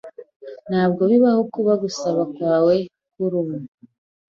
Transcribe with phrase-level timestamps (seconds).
[0.69, 2.75] Ntabwo bibaho kuba gusaba kwawe
[3.13, 3.57] kurubu.